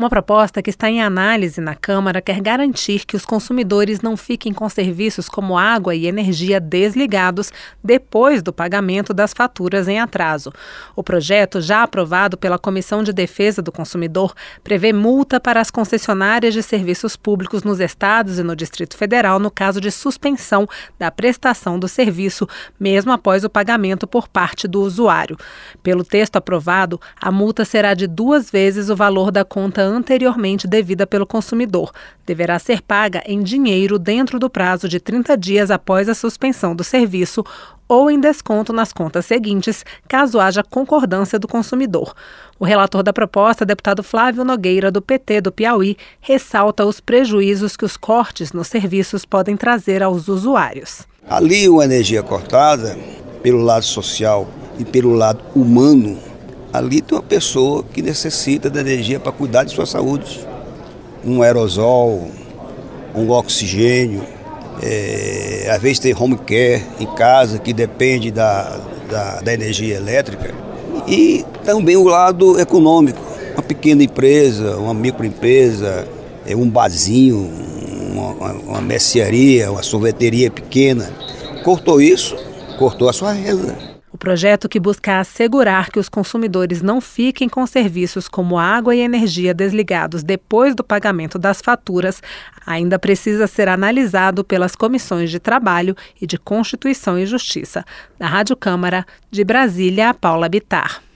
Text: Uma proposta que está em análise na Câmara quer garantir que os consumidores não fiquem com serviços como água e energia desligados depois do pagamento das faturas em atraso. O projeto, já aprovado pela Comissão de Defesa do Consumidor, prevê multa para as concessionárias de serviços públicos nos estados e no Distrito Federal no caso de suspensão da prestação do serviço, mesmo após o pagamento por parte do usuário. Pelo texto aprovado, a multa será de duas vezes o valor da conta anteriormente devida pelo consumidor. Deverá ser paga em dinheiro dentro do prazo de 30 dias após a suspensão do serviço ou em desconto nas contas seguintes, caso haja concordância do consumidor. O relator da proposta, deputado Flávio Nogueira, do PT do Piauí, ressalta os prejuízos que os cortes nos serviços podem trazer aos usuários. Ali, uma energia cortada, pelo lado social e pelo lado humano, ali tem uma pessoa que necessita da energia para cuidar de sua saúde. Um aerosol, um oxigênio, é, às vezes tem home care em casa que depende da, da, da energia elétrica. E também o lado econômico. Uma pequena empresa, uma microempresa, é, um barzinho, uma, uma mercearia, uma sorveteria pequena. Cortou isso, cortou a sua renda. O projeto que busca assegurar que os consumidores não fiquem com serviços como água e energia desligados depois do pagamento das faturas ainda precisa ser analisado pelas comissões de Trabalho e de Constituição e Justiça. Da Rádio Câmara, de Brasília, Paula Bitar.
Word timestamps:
Uma 0.00 0.08
proposta 0.08 0.62
que 0.62 0.70
está 0.70 0.88
em 0.88 1.02
análise 1.02 1.60
na 1.60 1.74
Câmara 1.74 2.22
quer 2.22 2.40
garantir 2.40 3.04
que 3.04 3.14
os 3.14 3.26
consumidores 3.26 4.00
não 4.00 4.16
fiquem 4.16 4.50
com 4.50 4.66
serviços 4.66 5.28
como 5.28 5.58
água 5.58 5.94
e 5.94 6.06
energia 6.06 6.58
desligados 6.58 7.52
depois 7.84 8.42
do 8.42 8.50
pagamento 8.50 9.12
das 9.12 9.34
faturas 9.34 9.88
em 9.88 10.00
atraso. 10.00 10.50
O 10.96 11.02
projeto, 11.02 11.60
já 11.60 11.82
aprovado 11.82 12.38
pela 12.38 12.58
Comissão 12.58 13.02
de 13.02 13.12
Defesa 13.12 13.60
do 13.60 13.70
Consumidor, 13.70 14.34
prevê 14.64 14.90
multa 14.90 15.38
para 15.38 15.60
as 15.60 15.70
concessionárias 15.70 16.54
de 16.54 16.62
serviços 16.62 17.14
públicos 17.14 17.62
nos 17.62 17.78
estados 17.78 18.38
e 18.38 18.42
no 18.42 18.56
Distrito 18.56 18.96
Federal 18.96 19.38
no 19.38 19.50
caso 19.50 19.82
de 19.82 19.90
suspensão 19.90 20.66
da 20.98 21.10
prestação 21.10 21.78
do 21.78 21.86
serviço, 21.86 22.48
mesmo 22.80 23.12
após 23.12 23.44
o 23.44 23.50
pagamento 23.50 24.06
por 24.06 24.28
parte 24.28 24.66
do 24.66 24.80
usuário. 24.80 25.36
Pelo 25.82 26.04
texto 26.04 26.36
aprovado, 26.36 26.98
a 27.20 27.30
multa 27.30 27.66
será 27.66 27.92
de 27.92 28.06
duas 28.06 28.50
vezes 28.50 28.88
o 28.88 28.96
valor 28.96 29.30
da 29.30 29.44
conta 29.44 29.89
anteriormente 29.90 30.66
devida 30.66 31.06
pelo 31.06 31.26
consumidor. 31.26 31.90
Deverá 32.24 32.58
ser 32.58 32.80
paga 32.80 33.22
em 33.26 33.42
dinheiro 33.42 33.98
dentro 33.98 34.38
do 34.38 34.48
prazo 34.48 34.88
de 34.88 35.00
30 35.00 35.36
dias 35.36 35.70
após 35.70 36.08
a 36.08 36.14
suspensão 36.14 36.74
do 36.74 36.84
serviço 36.84 37.44
ou 37.90 38.08
em 38.08 38.20
desconto 38.20 38.72
nas 38.72 38.92
contas 38.92 39.26
seguintes, 39.26 39.84
caso 40.06 40.38
haja 40.38 40.62
concordância 40.62 41.40
do 41.40 41.48
consumidor. 41.48 42.14
O 42.56 42.64
relator 42.64 43.02
da 43.02 43.12
proposta, 43.12 43.66
deputado 43.66 44.00
Flávio 44.02 44.44
Nogueira, 44.44 44.92
do 44.92 45.02
PT 45.02 45.40
do 45.40 45.50
Piauí, 45.50 45.96
ressalta 46.20 46.84
os 46.84 47.00
prejuízos 47.00 47.76
que 47.76 47.84
os 47.84 47.96
cortes 47.96 48.52
nos 48.52 48.68
serviços 48.68 49.24
podem 49.24 49.56
trazer 49.56 50.04
aos 50.04 50.28
usuários. 50.28 51.04
Ali, 51.28 51.68
uma 51.68 51.84
energia 51.84 52.22
cortada, 52.22 52.96
pelo 53.42 53.60
lado 53.60 53.84
social 53.84 54.48
e 54.78 54.84
pelo 54.84 55.12
lado 55.12 55.40
humano, 55.54 56.16
ali 56.72 57.00
tem 57.00 57.16
uma 57.16 57.22
pessoa 57.22 57.82
que 57.82 58.02
necessita 58.02 58.70
da 58.70 58.80
energia 58.80 59.18
para 59.18 59.32
cuidar 59.32 59.64
de 59.64 59.72
sua 59.72 59.86
saúde. 59.86 60.46
Um 61.24 61.42
aerosol, 61.42 62.30
um 63.14 63.30
oxigênio, 63.30 64.22
é, 64.82 65.68
às 65.70 65.80
vezes 65.80 65.98
tem 65.98 66.14
home 66.14 66.38
care 66.38 66.82
em 66.98 67.06
casa 67.14 67.58
que 67.58 67.72
depende 67.72 68.30
da, 68.30 68.78
da, 69.10 69.40
da 69.40 69.52
energia 69.52 69.96
elétrica. 69.96 70.54
E 71.06 71.44
também 71.64 71.96
o 71.96 72.04
lado 72.04 72.58
econômico. 72.58 73.20
Uma 73.54 73.62
pequena 73.62 74.02
empresa, 74.02 74.76
uma 74.76 74.94
microempresa, 74.94 76.06
é, 76.46 76.56
um 76.56 76.68
barzinho, 76.68 77.50
uma, 78.12 78.52
uma 78.52 78.80
mercearia, 78.80 79.70
uma 79.70 79.82
sorveteria 79.82 80.50
pequena. 80.50 81.10
Cortou 81.62 82.00
isso, 82.00 82.36
cortou 82.78 83.08
a 83.08 83.12
sua 83.12 83.32
renda. 83.32 83.89
O 84.12 84.18
projeto 84.18 84.68
que 84.68 84.80
busca 84.80 85.20
assegurar 85.20 85.90
que 85.90 85.98
os 85.98 86.08
consumidores 86.08 86.82
não 86.82 87.00
fiquem 87.00 87.48
com 87.48 87.64
serviços 87.64 88.28
como 88.28 88.58
água 88.58 88.94
e 88.94 89.00
energia 89.00 89.54
desligados 89.54 90.24
depois 90.24 90.74
do 90.74 90.82
pagamento 90.82 91.38
das 91.38 91.60
faturas 91.60 92.20
ainda 92.66 92.98
precisa 92.98 93.46
ser 93.46 93.68
analisado 93.68 94.42
pelas 94.42 94.74
comissões 94.74 95.30
de 95.30 95.38
Trabalho 95.38 95.96
e 96.20 96.26
de 96.26 96.38
Constituição 96.38 97.18
e 97.18 97.24
Justiça. 97.24 97.84
Da 98.18 98.26
Rádio 98.26 98.56
Câmara, 98.56 99.06
de 99.30 99.44
Brasília, 99.44 100.12
Paula 100.12 100.48
Bitar. 100.48 101.09